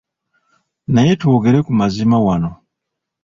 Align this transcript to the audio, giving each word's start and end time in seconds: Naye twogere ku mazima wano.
Naye 0.93 1.13
twogere 1.21 1.59
ku 1.65 1.71
mazima 1.79 2.15
wano. 2.25 2.51